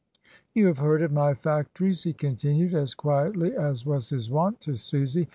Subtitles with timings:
[0.55, 4.59] 233 "You have heard of my factories," he continued as quietly as was his wont
[4.61, 5.29] to Susy.